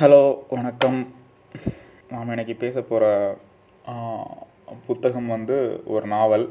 [0.00, 0.22] Hello
[0.54, 0.96] வணக்கம்.
[2.10, 3.04] நாம் இன்னைக்கு பேச போகிற
[4.86, 5.56] புத்தகம் வந்து
[5.94, 6.44] ஒரு நாவல்.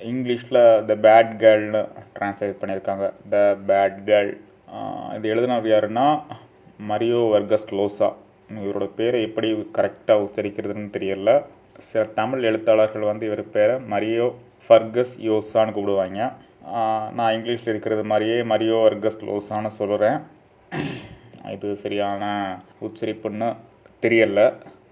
[0.00, 0.60] இங்கிலீஷில்
[0.90, 1.82] த பேட் கேர்ள்னு
[2.14, 4.30] ட்ரான்ஸ்லேட் பண்ணியிருக்காங்க த பேட் கேர்ள்
[5.16, 6.06] இது எழுதினவர் யாருன்னா
[6.90, 8.08] மரியோ வர்கஸ் லோசா
[8.64, 11.34] இவரோட பேரை எப்படி கரெக்டாக உச்சரிக்கிறதுன்னு தெரியல.
[11.90, 14.28] சில தமிழ் எழுத்தாளர்கள் வந்து இவர் பேரை மரியோ
[14.68, 16.30] ஃபர்கஸ் யோசான்னு கூப்பிடுவாங்க.
[17.18, 20.18] நான் இங்கிலீஷில் இருக்கிறது மாதிரியே மரியோ வர்கஸ் லோசான்னு சொல்கிறேன்
[21.54, 22.24] இது சரியான
[22.86, 23.48] உச்சரிப்புன்னு
[24.02, 24.40] தெரியல.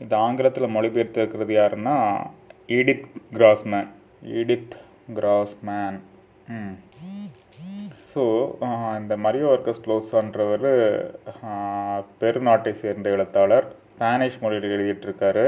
[0.05, 1.97] இது ஆங்கிலத்தில் மொழிபெயர்த்திருக்கிறது யாருன்னா
[2.77, 3.91] Edith Grossman
[4.41, 4.75] Edith
[5.19, 5.99] Grossman
[8.13, 8.23] so
[9.01, 10.67] இந்த மரியோ வர்கஸ் க்ளோஸான்றவர்
[12.21, 13.67] பெருநாட்டை சேர்ந்த எழுத்தாளர்.
[13.95, 15.45] ஸ்பானிஷ் மொழியில் எழுதிட்டுருக்காரு.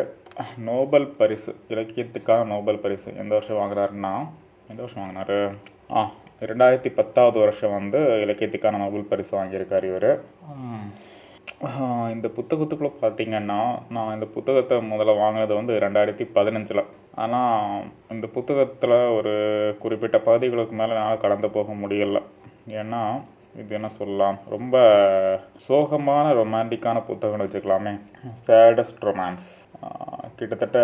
[0.68, 4.14] நோபல் பரிசு இலக்கியத்துக்கான நோபல் பரிசு எந்த வருஷம் வாங்குறாருன்னா
[4.70, 5.40] எந்த வருஷம் வாங்கினாரு?
[5.98, 6.02] ஆ
[6.48, 10.10] ரெண்டாயிரத்தி பத்தாவது வருஷம் வந்து இலக்கியத்துக்கான நோபல் பரிசு வாங்கியிருக்கார் இவர்.
[12.14, 13.58] இந்த புத்தகத்துக்குள்ளே பார்த்தீங்கன்னா
[13.94, 16.82] நான் இந்த புத்தகத்தை முதல்ல வாங்கினது வந்து ரெண்டாயிரத்தி பதினஞ்சில்.
[17.22, 17.84] ஆனால்
[18.14, 19.32] இந்த புத்தகத்தில் ஒரு
[19.82, 22.20] குறிப்பிட்ட பகுதிகளுக்கு மேலே என்னால் கடந்து போக முடியல.
[22.80, 23.02] ஏன்னா
[23.62, 24.38] இது என்ன சொல்லலாம்?
[24.54, 24.76] ரொம்ப
[25.66, 27.92] சோகமான ரொமான்டிக்கான புத்தகம்னு வச்சுக்கலாமே.
[28.46, 29.48] சேடஸ்ட் ரொமான்ஸ்
[30.38, 30.78] கிட்டத்தட்ட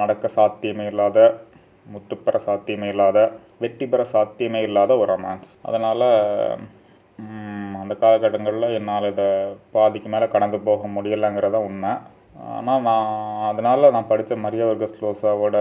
[0.00, 1.18] நடக்க சாத்தியமே இல்லாத
[1.94, 3.18] முற்றுப்பெற சாத்தியமே இல்லாத
[3.62, 6.04] வெற்றி பெற சாத்தியமே இல்லாத ஒரு ரொமான்ஸ் அதனால்
[7.90, 9.24] அந்த காலகட்டங்களில் என்னால் இதை
[9.74, 11.92] பாதிக்கு மேலே கடந்து போக முடியலைங்கிறத உண்மை.
[12.56, 13.08] ஆனால் நான்
[13.48, 15.56] அதனால் நான் படித்த மரியா வர்கஸ் லோசாவோட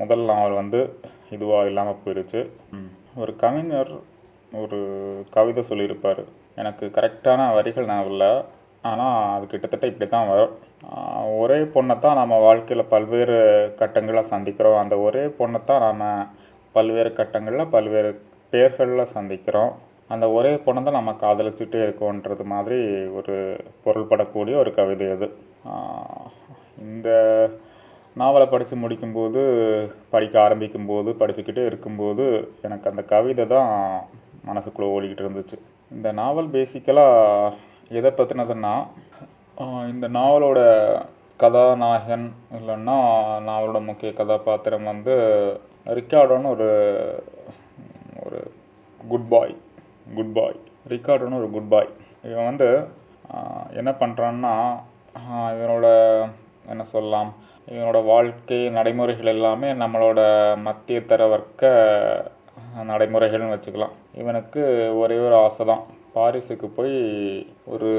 [0.00, 0.80] முதல் நாவல் வந்து
[1.34, 2.40] இதுவாக இல்லாமல் போயிடுச்சு
[3.22, 3.92] ஒரு கவிஞர்
[4.62, 4.78] ஒரு
[5.36, 6.22] கவிதை சொல்லியிருப்பார்.
[6.60, 8.32] எனக்கு கரெக்டான வரிகள் நான் இல்லை.
[8.90, 10.56] ஆனால் அது கிட்டத்தட்ட இப்படி தான் வரும்
[11.42, 13.38] ஒரே பொண்ணை தான் நம்ம வாழ்க்கையில் பல்வேறு
[13.80, 14.82] கட்டங்களில் சந்திக்கிறோம்.
[14.82, 16.28] அந்த ஒரே பொண்ணை தான் நாம்
[16.76, 18.12] பல்வேறு கட்டங்களில் பல்வேறு
[18.54, 19.72] பேர்களில் சந்திக்கிறோம்.
[20.10, 22.78] அந்த ஒரே பொண்ணை தான் நம்ம காதலிச்சுட்டே இருக்கோன்றது மாதிரி
[23.18, 23.34] ஒரு
[23.84, 25.26] பொருள்படக்கூடிய ஒரு கவிதை அது.
[26.86, 27.08] இந்த
[28.16, 29.42] நாவலை படித்து முடிக்கும்போது
[30.14, 32.24] படிக்க ஆரம்பிக்கும்போது படிச்சுக்கிட்டே இருக்கும்போது
[32.66, 33.70] எனக்கு அந்த கவிதை தான்
[34.48, 35.56] மனசுக்குள்ளே ஓடிக்கிட்டு இருந்துச்சு.
[35.90, 37.54] இந்த நாவல் பேசிக்கலாக
[37.98, 38.74] எதை பற்றினதுன்னா
[39.92, 40.60] இந்த நாவலோட
[41.40, 42.26] கதாநாயகன்
[42.58, 42.96] இல்லைன்னா
[43.48, 45.14] நாவலோட முக்கிய கதாபாத்திரம் வந்து
[45.98, 46.68] ரிக்கார்டோன்னு ஒரு
[48.24, 48.40] ஒரு
[49.00, 49.54] குட் பாய்
[50.16, 50.58] குட் பாய்
[50.92, 51.90] ரிக்கார்டோன்னு ஒரு குட் பாய்
[52.30, 52.68] இவன் வந்து
[53.80, 54.54] என்ன பண்ணுறான்னா
[55.54, 55.86] இவனோட
[56.72, 57.30] என்ன சொல்லலாம்
[57.72, 60.20] இவனோட வாழ்க்கை நடைமுறைகள் எல்லாமே நம்மளோட
[60.66, 61.70] மத்திய தர வர்க்க
[62.90, 63.94] நடைமுறைகள்னு வச்சுக்கலாம்.
[64.20, 64.62] இவனுக்கு
[64.98, 65.82] ஒரே ஒரு ஆசை தான்
[66.14, 66.96] பாரிஸுக்கு போய்
[67.74, 67.90] ஒரு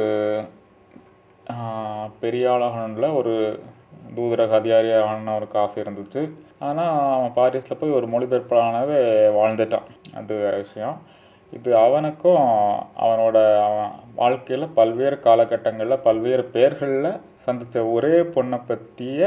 [2.24, 3.34] பெரிய ஆளாகணும்ல ஒரு
[4.18, 6.22] தூதரக அதிகாரி ஆகணும்னு ஆசை இருந்துச்சு.
[6.68, 9.00] ஆனால் அவன் பாரிஸில் போய் ஒரு மொழிபெயர்ப்பாளனாகவே
[9.40, 9.88] வாழ்ந்துட்டான்.
[10.20, 10.98] அது வேறு விஷயம்.
[11.58, 12.46] இது அவனுக்கும்
[13.04, 13.38] அவனோட
[13.68, 19.22] அவன் வாழ்க்கையில் பல்வேறு காலகட்டங்களில் பல்வேறு பேர்களில் சந்தித்த ஒரே பொண்ணை பற்றிய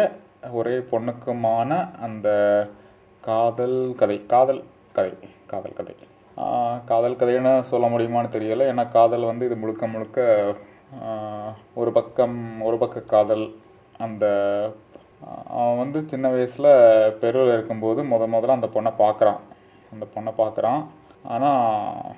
[0.59, 1.71] ஒரே பொண்ணுக்குமான
[2.01, 2.29] அந்த
[3.21, 5.13] காதல் கதை காதல் கதை
[5.47, 5.95] காதல் கதை.
[6.91, 8.65] காதல் கதைன்னு சொல்ல முடியுமான்னு தெரியலை.
[8.73, 10.21] ஏன்னா காதல் வந்து இது முழுக்க முழுக்க
[11.81, 13.47] ஒரு பக்கம் ஒரு பக்க காதல்.
[13.99, 14.25] அந்த
[15.59, 16.71] அவன் வந்து சின்ன வயசில்
[17.21, 19.41] பெருவில் இருக்கும்போது முத முதல்ல அந்த பொண்ணை பார்க்குறான்.
[19.93, 20.83] அந்த பொண்ணை பார்க்குறான்.
[21.35, 22.15] ஆனால்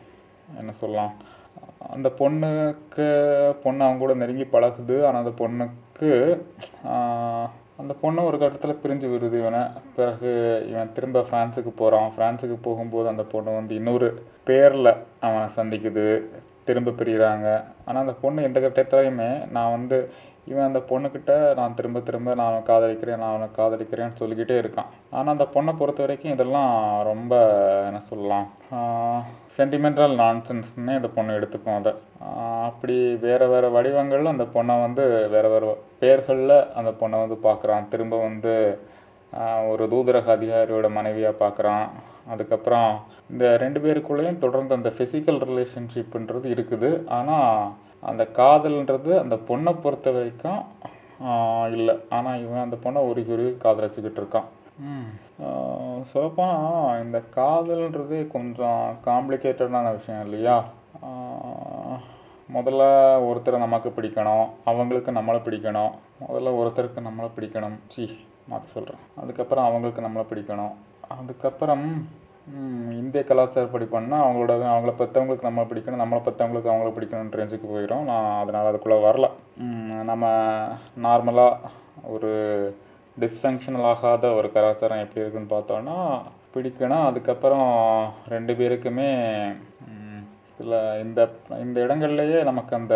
[0.61, 1.13] என்ன சொல்லலாம்
[1.95, 3.07] அந்த பொண்ணுக்கு
[3.65, 4.97] பொண்ணு அவங்க கூட நெருங்கி பழகுது.
[5.07, 6.11] ஆனால் அந்த பொண்ணுக்கு
[7.83, 9.63] அந்த பொண்ணு ஒரு கட்டத்தில் பிரிஞ்சு விடுது இவனை.
[9.97, 10.31] பிறகு
[10.71, 14.09] இவன் திரும்ப ஃப்ரான்ஸுக்கு போகிறான் ஃப்ரான்ஸுக்கு போகும்போது அந்த பொண்ணு வந்து இன்னொரு
[14.49, 14.93] பேரில்
[15.27, 16.07] அவனை சந்திக்குது.
[16.69, 17.47] திரும்ப பிரிகிறாங்க
[17.85, 19.99] ஆனால் அந்த பொண்ணு எந்த கட்டத்துலையுமே நான் வந்து
[20.51, 24.91] இவன் அந்த பொண்ணுக்கிட்ட நான் திரும்ப திரும்ப நான் காதலிக்கிறேன் நான் அவனை காதலிக்கிறேன்னு சொல்லிக்கிட்டே இருக்கான்.
[25.17, 26.73] ஆனால் அந்த பொண்ணை பொறுத்த வரைக்கும் இதெல்லாம்
[27.11, 27.33] ரொம்ப
[27.89, 28.47] என்ன சொல்லலாம்
[29.57, 31.93] சென்டிமெண்டல் நான்சென்ஸ்னே இந்த பொண்ணு எடுத்துக்கும் அதை.
[32.69, 35.05] அப்படி வேறு வேறு வடிவங்களில் அந்த பொண்ணை வந்து
[35.35, 35.73] வேறு வேறு
[36.03, 37.89] பேர்களில் அந்த பொண்ணை வந்து பார்க்குறான்.
[37.95, 38.55] திரும்ப வந்து
[39.71, 41.89] ஒரு தூதரக அதிகாரியோட மனைவியாக பார்க்குறான்.
[42.33, 42.91] அதுக்கப்புறம்
[43.33, 46.91] இந்த ரெண்டு பேருக்குள்ளேயும் தொடர்ந்து அந்த ஃபிசிக்கல் ரிலேஷன்ஷிப்புன்றது இருக்குது.
[47.19, 47.53] ஆனால்
[48.03, 50.61] அந்த காதல்ன்றது அந்த பொண்ணை பொறுத்த வரைக்கும்
[51.77, 51.95] இல்லை.
[52.17, 54.49] ஆனால் இவன் அந்த பொண்ணை உருகி உருகி காதலிச்சுக்கிட்டு இருக்கான்.
[56.11, 60.57] சொல்லப்போனால் இந்த காதல்ன்றது கொஞ்சம் காம்ப்ளிகேட்டடான விஷயம் இல்லையா?
[62.57, 62.83] முதல்ல
[63.29, 65.93] ஒருத்தரை நமக்கு பிடிக்கணும் அவங்களுக்கு நம்மளை பிடிக்கணும்.
[66.23, 67.77] முதல்ல ஒருத்தருக்கு நம்மளை பிடிக்கணும்.
[67.95, 68.05] சி
[68.51, 70.75] மாற்றி சொல்கிறேன் அதுக்கப்புறம் அவங்களுக்கு நம்மளை பிடிக்கணும்.
[71.17, 71.87] அதுக்கப்புறம்
[73.01, 78.29] இந்திய கலாச்சாரப்படி பண்ணால் அவங்களோட அவங்கள பெற்றவங்களுக்கு நம்மளை பிடிக்கணும் நம்மளை பெற்றவங்களுக்கு அவங்கள பிடிக்கணுன்ற ரேஞ்சுக்கு போயிடும் நான்
[78.43, 79.27] அதனால் அதுக்குள்ளே வரல.
[80.11, 80.25] நம்ம
[81.07, 81.71] நார்மலாக
[82.15, 82.31] ஒரு
[83.17, 85.97] டிஸ்ஃபங்க்ஷனல் ஆகாத ஒரு கலாச்சாரம் எப்படி இருக்குதுன்னு பார்த்தோன்னா
[86.55, 87.69] பிடிக்கணும் அதுக்கப்புறம்
[88.35, 89.11] ரெண்டு பேருக்குமே
[90.53, 91.21] இதில் இந்த
[91.65, 92.95] இந்த இடங்கள்லையே நமக்கு அந்த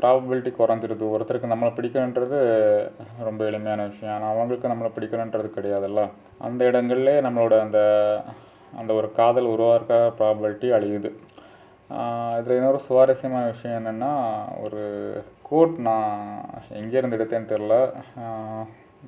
[0.00, 1.04] ப்ராபபிலிட்டி குறைஞ்சிருது.
[1.14, 2.38] ஒருத்தருக்கு நம்மளை பிடிக்கணுன்றது
[3.28, 4.14] ரொம்ப எளிமையான விஷயம்.
[4.14, 6.02] ஆனால் அவங்களுக்கு நம்மளை பிடிக்கணுன்றது கிடையாதுல்ல.
[6.38, 7.80] அந்த இடங்கள்லே நம்மளோட அந்த
[8.80, 11.10] அந்த ஒரு காதல் உருவாக்க ப்ராபபிலிட்டி அழியுது.
[12.38, 14.12] இதில் இன்னொரு சுவாரஸ்யமான விஷயம் என்னென்னா
[14.64, 14.82] ஒரு
[15.48, 16.14] கோட் நான்
[16.80, 17.74] எங்கேருந்து எடுத்தேன்னு தெரில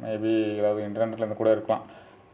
[0.03, 1.85] மேபி ஏதாவது இன்டர்நெட்லேருந்து கூட இருக்கலாம்.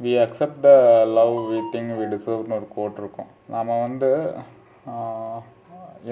[0.01, 0.71] We accept the
[1.19, 3.31] love we think we டிசர்வ்னு ஒரு கோட் இருக்கும்.
[3.55, 4.11] நாம் வந்து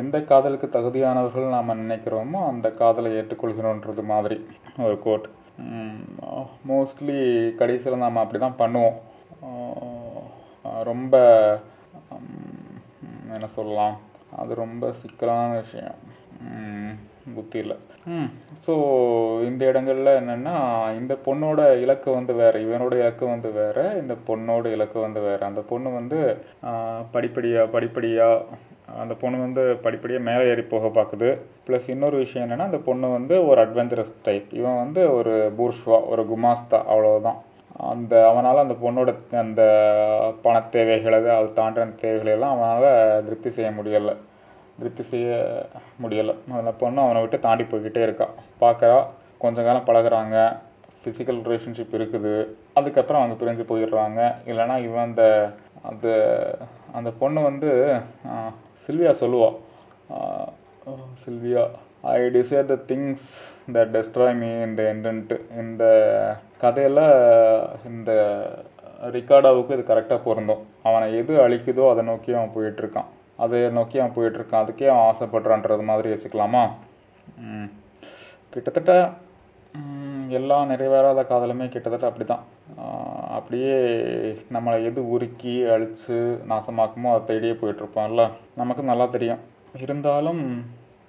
[0.00, 4.36] எந்த காதலுக்கு தகுதியானவர்கள் நாம் நினைக்கிறோமோ அந்த காதலை ஏற்றுக்கொள்கிறோன்றது மாதிரி
[4.86, 5.28] ஒரு கோட்
[6.70, 7.20] மோஸ்ட்லி
[7.60, 8.98] கடைசியில் நாம் அப்படி தான் பண்ணுவோம்
[10.90, 11.14] ரொம்ப
[13.34, 13.96] என்ன சொல்லலாம்?
[14.40, 15.98] அது ரொம்ப சிக்கலான விஷயம்.
[17.36, 17.74] புத்தியில்
[18.64, 18.72] ஸோ
[19.48, 20.54] இந்த இடங்கள்ல என்னென்னா
[20.98, 25.42] இந்த பொண்ணோட இலக்கு வந்து வேறு இவனோட இலக்கு வந்து வேறு இந்த பொண்ணோட இலக்கு வந்து வேறு.
[25.50, 26.18] அந்த பொண்ணு வந்து
[27.14, 28.56] படிப்படியாக படிப்படியாக
[29.02, 31.28] அந்த பொண்ணு வந்து படிப்படியாக மேலே ஏறி போக பார்க்குது
[31.66, 36.24] ப்ளஸ் இன்னொரு விஷயம் என்னென்னா அந்த பொண்ணு வந்து ஒரு அட்வென்ச்சரஸ் டைப் இவன் வந்து ஒரு பூர்ஷ்வா ஒரு
[36.32, 37.38] குமாஸ்தா அவ்வளோதான்
[37.90, 39.10] அந்த அவனால் அந்த பொண்ணோட
[39.40, 39.62] அந்த
[40.42, 44.14] பண தேவைகளை அது தாண்டின தேவைகளை எல்லாம் அவனால் திருப்தி செய்ய முடியலை.
[44.78, 45.28] திருப்தி செய்ய
[46.02, 46.34] முடியலை.
[46.60, 48.98] அந்த பொண்ணு அவனை விட்டு தாண்டி போய்கிட்டே இருக்கான் பார்க்குறா
[49.38, 50.36] கொஞ்ச காலம் பழகுறாங்க.
[51.02, 52.34] ஃபிசிக்கல் ரிலேஷன்ஷிப் இருக்குது.
[52.74, 54.20] அதுக்கப்புறம் அவங்க பிரிஞ்சு போயிடுறாங்க.
[54.50, 55.24] இல்லைனா இவன் அந்த
[55.90, 56.08] அந்த
[56.92, 57.70] அந்த பொண்ணு வந்து
[58.86, 59.56] சில்வியா சொல்லுவாள்
[61.24, 61.64] Sylvia.
[62.16, 63.26] I desire the things
[63.74, 65.84] that destroy me இந்த என்டன்ட்டு இந்த
[66.62, 67.04] கதையில்
[67.90, 68.10] இந்த
[69.16, 70.62] ரிக்கார்டாவுக்கு இது கரெக்டாக பொருந்தும்.
[70.88, 73.08] அவனை எது அழிக்குதோ அதை நோக்கி அவன் போயிட்டுருக்கான்.
[73.44, 74.62] அதை நோக்கி அவன் போயிட்டுருக்கான்.
[74.64, 76.62] அதுக்கே அவன் ஆசைப்படுறான்றது மாதிரி வச்சுக்கலாமா?
[78.54, 78.92] கிட்டத்தட்ட
[80.38, 82.44] எல்லா நிறைவேறாத காதலுமே கிட்டத்தட்ட அப்படி தான்
[83.36, 83.76] அப்படியே
[84.54, 86.16] நம்மளை எது உருக்கி அழித்து
[86.50, 88.24] நாசமாக்குமோ அதை தேடியே போயிட்டுருப்போம்ல.
[88.60, 89.42] நமக்கு நல்லா தெரியும்.
[89.84, 90.42] இருந்தாலும்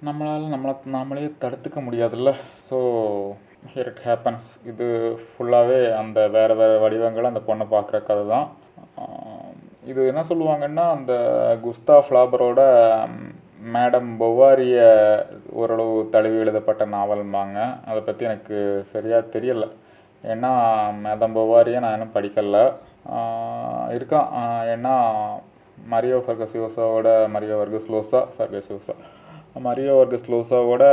[0.06, 2.30] நம்மளால் நம்மளை நாமளே தடுத்துக்க முடியாதுல்ல.
[2.68, 2.76] ஸோ
[3.72, 4.86] ஹியர் இட் ஹேப்பன்ஸ் இது
[5.30, 8.46] ஃபுல்லாகவே அந்த வேறு வேறு வடிவங்களை அந்த பொண்ணை பார்க்குற கதை தான்
[9.90, 11.12] இது என்ன சொல்லுவாங்கன்னா அந்த
[11.64, 12.62] குஸ்தா ஃப்ளாபரோட
[13.74, 14.78] மேடம் பொவாரிய
[15.60, 17.58] ஓரளவு தழுவி எழுதப்பட்ட நாவல்பாங்க
[17.90, 18.56] அதை பற்றி எனக்கு
[18.94, 19.66] சரியாக தெரியல.
[20.32, 20.50] ஏன்னா
[21.04, 22.64] மேடம் பொவாரியை நான் இன்னும் படிக்கலை.
[23.98, 24.28] இருக்கான்
[24.74, 24.96] ஏன்னா
[25.92, 28.94] Mario ஃபர்கசியோசாவோட Mario Vargas Llosa Vargas Llosa
[29.56, 30.84] Mario Vargas லோசாவோட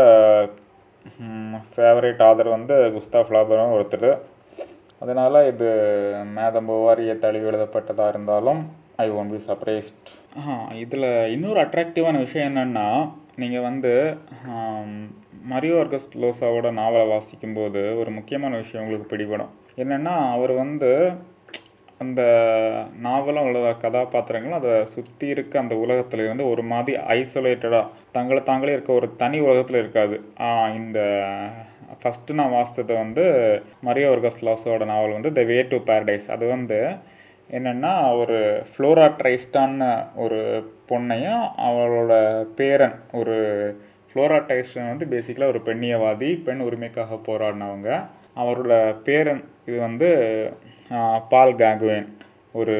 [1.74, 4.10] favourite author வந்து குஸ்தா ஃப்ளாபரும் ஒருத்தர்.
[5.02, 5.68] அதனால் இது
[6.38, 8.62] மேதம் போவாரிய தழுவி எழுதப்பட்டதாக இருந்தாலும்
[9.04, 10.10] ஐ ஒன்ட் பி சர்ப்ரைஸ்ட்
[10.84, 12.88] இதில் இன்னொரு அட்ராக்டிவான விஷயம் என்னென்னா
[13.42, 13.94] நீங்கள் வந்து
[15.54, 19.52] மரியோ வர்கஸ் லோசாவோட நாவலை வாசிக்கும்போது ஒரு முக்கியமான விஷயம் உங்களுக்கு பிடிபடும்.
[19.84, 20.92] என்னென்னா அவர் வந்து
[22.00, 22.22] அந்த
[23.02, 29.08] நாவலும் உள்ள கதாபாத்திரங்களும் அதை சுற்றி இருக்க அந்த உலகத்துலேருந்து ஒரு மாதிரி ஐசோலேட்டடாக தங்களை தாங்களே இருக்க ஒரு
[29.16, 30.18] தனி உலகத்தில் இருக்காது.
[30.80, 31.00] இந்த
[32.00, 33.24] ஃபஸ்ட்டு நான் வாசித்தது வந்து
[33.86, 36.80] மரியோ வர்கஸ் லாஸோட நாவல் வந்து த வே டு பேரடைஸ் அது வந்து
[37.52, 37.92] என்னென்னா
[38.22, 38.38] ஒரு
[38.70, 40.40] ஃப்ளோரா ட்ரைஸ்டான்னு ஒரு
[40.90, 42.14] பொண்ணையும் அவளோட
[42.60, 43.36] பேரன் ஒரு
[44.10, 47.90] ஃப்ளோரா ட்ரைஸ்டன் வந்து பேசிக்கலாக ஒரு பெண்ணியவாதி பெண் உரிமைக்காக போராடினவங்க.
[48.42, 48.74] அவரோட
[49.08, 50.10] பேரன் இது வந்து
[51.34, 52.08] பால் கேங்குவேன்
[52.60, 52.78] ஒரு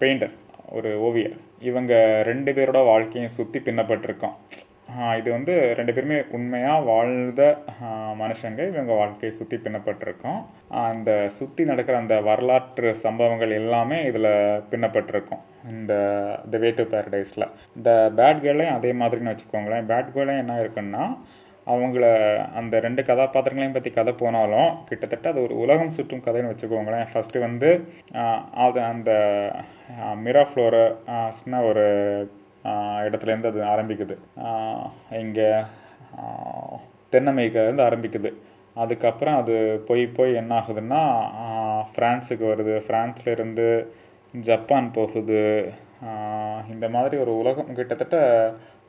[0.00, 0.34] பெயிண்டர்
[0.76, 1.36] ஒரு ஓவியர்.
[1.68, 1.92] இவங்க
[2.28, 4.36] ரெண்டு பேரோட வாழ்க்கையும் சுற்றி பின்னப்பட்டிருக்கோம்.
[5.18, 7.42] இது வந்து ரெண்டு பேருமே உண்மையாக வாழ்ந்த
[8.20, 8.60] மனுஷங்க.
[8.72, 10.40] இவங்க வாழ்க்கையை சுற்றி பின்னப்பட்டிருக்கோம்.
[10.88, 14.30] அந்த சுற்றி நடக்கிற அந்த வரலாற்று சம்பவங்கள் எல்லாமே இதில்
[14.72, 15.42] பின்னப்பட்டிருக்கும்.
[15.72, 15.94] இந்த
[16.52, 19.88] த வே டு பேரடைஸில் இந்த பேட் கேர்ளையும் அதே மாதிரின்னு வச்சுக்கோங்களேன்.
[19.90, 21.04] பேட் கேர்ளையும் என்ன இருக்குன்னா
[21.72, 22.04] அவங்கள
[22.58, 27.08] அந்த ரெண்டு கதாபாத்திரங்களையும் பற்றி கதை போனாலும் கிட்டத்தட்ட அது ஒரு உலகம் சுற்றும் கதைன்னு வச்சுக்கோங்களேன்.
[27.12, 27.70] ஃபஸ்ட்டு வந்து
[28.66, 29.10] அது அந்த
[30.26, 31.86] மிராஃப்ளோரஸ்னா ஒரு
[33.06, 34.16] இடத்துலேருந்து அது ஆரம்பிக்குது.
[35.24, 35.48] இங்கே
[37.14, 38.30] தென் அமெரிக்காலேருந்து ஆரம்பிக்குது.
[38.76, 39.54] அதுக்கப்புறம் அது
[39.88, 41.02] போய் போய் என்ன ஆகுதுன்னா
[41.92, 42.74] ஃப்ரான்ஸுக்கு வருது.
[42.86, 43.68] ஃப்ரான்ஸ்லேருந்து
[44.34, 45.44] ஜப்பான் போகுது.
[46.72, 48.16] இந்த மாதிரி ஒரு உலகம் கிட்டத்தட்ட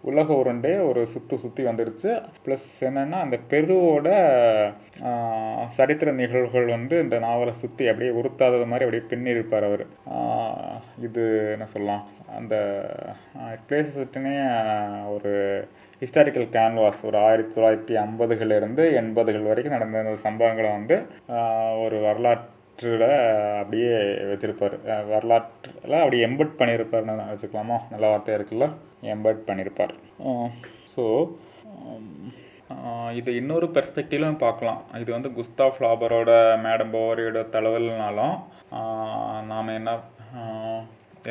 [0.01, 2.11] உலக உருண்டே ஒரு சுற்று சுற்றி வந்துருச்சு.
[2.45, 4.07] ப்ளஸ் என்னென்னா அந்த பெருவோட
[5.77, 9.85] சரித்திர நிகழ்வுகள் வந்து இந்த நாவலை சுற்றி அப்படியே உருத்தாதது மாதிரி அப்படியே பின்னிருப்பார் அவர்.
[11.07, 11.23] இது
[11.55, 12.03] என்ன சொல்லலாம்?
[12.37, 12.55] அந்த
[13.69, 14.35] பிளேசஸ்ட்டுனே
[15.15, 15.33] ஒரு
[16.01, 20.97] ஹிஸ்டாரிக்கல் கேன்வாஸ் ஒரு ஆயிரத்தி தொள்ளாயிரத்தி ஐம்பதுகள்லேருந்து எண்பதுகள் வரைக்கும் நடந்த அந்த சம்பவங்களை வந்து
[21.85, 23.93] ஒரு வரலாற்று வரலாற்றில் அப்படியே
[24.31, 24.75] வச்சுருப்பார்
[25.11, 27.77] வரலாற்றில் அப்படி எம்பட் பண்ணியிருப்பார்னு வச்சுக்கலாமா?
[27.93, 28.65] நல்ல வார்த்தையாக இருக்குல்ல?
[29.13, 29.93] எம்பட் பண்ணியிருப்பார்.
[30.93, 31.03] ஸோ
[33.19, 34.81] இது இன்னொரு பெர்ஸ்பெக்டிவ்லையும் பார்க்கலாம்.
[35.01, 36.31] இது வந்து குஸ்தாஃப் லாபரோட
[36.65, 38.37] மேடம் போவரியோட தழுவல்னாலும்
[39.51, 39.91] நாம் என்ன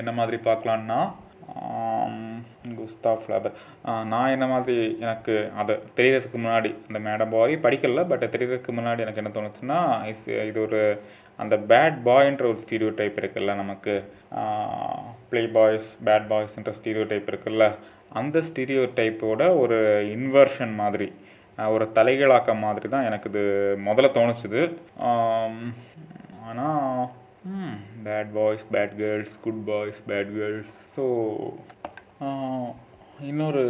[0.00, 1.00] என்ன மாதிரி பார்க்கலான்னா
[2.78, 3.54] குஸ்தா ஃப்ளாபர்
[4.12, 9.22] நான் என்ன மாதிரி எனக்கு அதை தெரியறதுக்கு முன்னாடி அந்த மேடம் பாய் படிக்கல பட் தெரியறதுக்கு முன்னாடி எனக்கு
[9.22, 9.78] என்ன தோணுச்சுன்னா
[10.12, 10.80] இஸ் இது ஒரு
[11.38, 13.94] அந்த பேட் பாய்ன்ற ஒரு ஸ்டீரியோ டைப் இருக்குல்ல நமக்கு.
[15.30, 17.64] ப்ளே பாய்ஸ் பேட் பாய்ஸ்ன்ற ஸ்டீரியோ டைப் இருக்குல்ல.
[18.20, 19.78] அந்த ஸ்டீரியோ டைப்போட ஒரு
[20.16, 21.08] இன்வர்ஷன் மாதிரி
[21.58, 23.44] ஒரு தலைகீழாக்கம் மாதிரி தான் எனக்கு இது
[23.88, 24.62] முதல்ல தோணுச்சுது.
[26.48, 27.06] ஆனால்
[28.04, 31.04] bad boys bad girls good boys bad girls so
[33.20, 33.64] இன்னொரு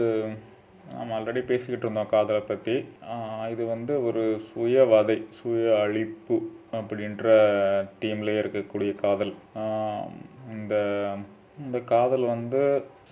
[0.90, 2.74] நாம் ஆல்ரெடி பேசிக்கிட்டு இருந்தோம் காதலை பற்றி
[3.50, 6.36] இது வந்து ஒரு சுயவதை சுய அழிப்பு
[6.72, 7.26] அப்படின்ற
[8.00, 9.34] தீம்லேயே இருக்கக்கூடிய காதல்.
[10.50, 10.74] இந்த
[11.58, 12.62] இந்த காதல் வந்து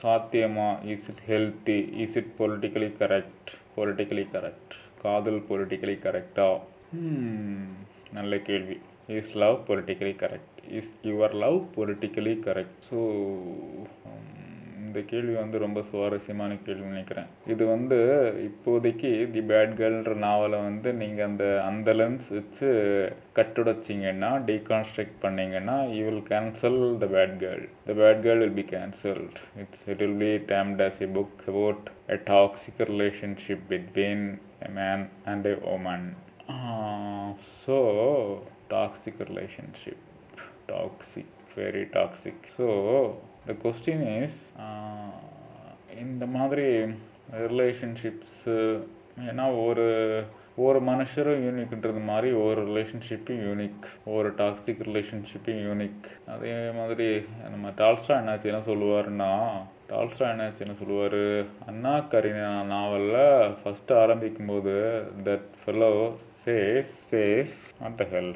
[0.02, 0.68] சாத்தியமா?
[0.84, 6.48] Is it healthy is it politically correct politically correct காதல் பொலிட்டிக்கலி கரெக்டா
[6.92, 7.62] hmm,
[8.12, 8.76] நல்ல கேள்வி.
[9.08, 13.00] Is love politically correct is your love politically correct so
[14.78, 17.26] இந்த கேள்வி வந்து ரொம்ப சுவாரஸ்யமான கேள்வி நினைக்கிறேன்.
[17.46, 17.96] இது வந்து
[18.48, 22.68] இப்போதைக்கு தி பேட் கேர்ள்ன்ற நாவலை வந்து நீங்கள் அந்த அந்த லென்ஸ் வச்சு
[23.38, 29.38] கட்டுடைச்சிங்கன்னா டீகான்ஸ்ட்ரக்ட் பண்ணிங்கன்னா you will cancel the bad girl the bad girl will be cancelled
[29.62, 34.26] it's it will be damned as a book about a toxic relationship between
[34.68, 36.08] a man and a woman
[37.66, 37.78] so
[38.68, 39.96] toxic relationship.
[40.66, 42.34] Toxic very toxic.
[42.56, 42.66] So
[43.46, 45.10] the question is uh,
[46.00, 46.66] இந்த மாதிரி
[47.50, 48.54] relationships
[49.30, 49.84] ஏன்னா ஒரு
[50.56, 57.08] ஒரு மனுஷரும் யூனிக்ன்றது மாதிரி ஒரு ரிலேஷன்ஷிப்பும் யூனிக் ஒரு டாக்ஸிக் ரிலேஷன்ஷிப்பும் யூனிக் அதே மாதிரி
[57.50, 59.30] நம்ம டால்ஸ்டா என்னாச்சு என்ன சொல்லுவாருன்னா
[59.88, 61.20] டால்ஸ்டா என்னாச்சு என்ன சொல்லுவார்?
[61.66, 63.22] அண்ணா கரீனா நாவலில்
[63.60, 64.74] ஃபஸ்ட்டு ஆரம்பிக்கும் போது
[65.24, 65.92] that fellow
[66.44, 68.34] says says what the hell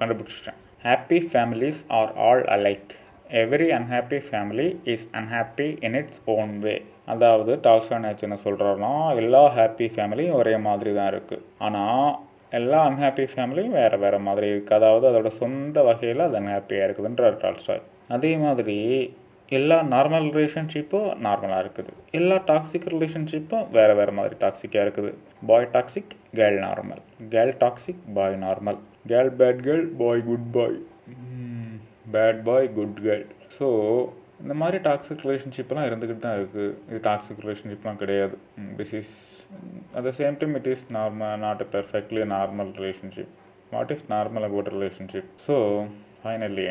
[0.00, 0.58] கண்டுபிடிச்சிட்டேன்.
[0.86, 2.92] Happy families are all alike
[3.40, 6.74] every unhappy family is unhappy in its own way
[7.12, 8.92] அதாவது டால்ஸ்டான் என்ன சொல்கிறாருன்னா
[9.22, 12.12] எல்லா ஹாப்பி ஃபேமிலியும் ஒரே மாதிரி தான் இருக்குது ஆனால்
[12.58, 17.82] எல்லா அன்ஹாப்பி ஃபேமிலியும் வேறு வேறு மாதிரி இருக்குது அதாவது அதோட சொந்த வகையில் அது அன்ஹாப்பியாக இருக்குதுன்றார் டால்ஸ்டாய்.
[18.16, 18.76] அதே மாதிரி
[19.58, 21.90] எல்லா நார்மல் ரிலேஷன்ஷிப்பும் நார்மலாக இருக்குது.
[22.18, 25.10] எல்லா டாக்ஸிக் ரிலேஷன்ஷிப்பும் வேறு வேறு மாதிரி டாக்ஸிக்காக இருக்குது.
[25.50, 27.02] Boy toxic girl normal
[27.34, 28.80] girl toxic boy normal
[29.10, 30.78] girl bad girl boy good boy
[32.14, 33.26] bad boy good girl
[33.58, 33.68] so
[34.42, 38.36] இந்த மாதிரி டாக்ஸிக் ரிலேஷன்ஷிப்லாம் இருந்துக்கிட்டு தான் இருக்குது இது டாக்ஸிக் ரிலேஷன்ஷிப்லாம் கிடையாது.
[38.78, 39.12] This is
[39.96, 43.32] at the same time it is normal not a perfectly normal relationship
[43.74, 45.56] what is normal about relationship so
[46.22, 46.66] finally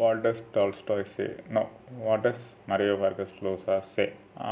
[0.00, 1.62] what does Tolstoy say no
[2.06, 4.04] what does Mario Vargas Llosa say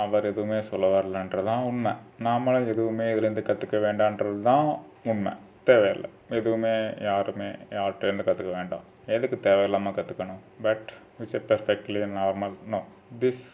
[0.02, 1.92] அவர் எதுவுமே சொல்ல வரலன்றது தான் உண்மை.
[2.26, 4.66] நாமளும் எதுவுமே இதுலேருந்து கற்றுக்க வேண்டான்றது தான்
[5.12, 5.32] உண்மை.
[5.70, 6.08] தேவையில்லை.
[6.38, 6.74] எதுவுமே
[7.08, 8.84] யாருமே யார்கிட்டேருந்து கற்றுக்க வேண்டாம்.
[9.16, 10.88] எதுக்கு தேவையில்லாமல் கற்றுக்கணும் but
[11.20, 12.80] which a perfectly normal no
[13.22, 13.44] this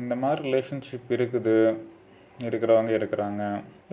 [0.00, 1.56] இந்த மாதிரி ரிலேஷன்ஷிப் இருக்குது.
[2.48, 3.42] இருக்கிறவங்க இருக்கிறாங்க.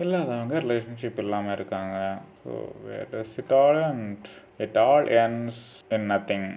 [0.02, 1.96] இல்லாதவங்க ரிலேஷன்ஷிப் இல்லாமல் இருக்காங்க.
[2.42, 2.52] So
[2.84, 4.28] where does it all and
[4.66, 5.60] it all ends
[5.96, 6.48] in nothing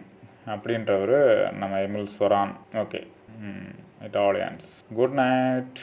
[0.53, 1.17] அப்படின்றவர்
[1.61, 3.01] நம்ம Emil Cioran okay
[4.07, 5.81] it all ends good night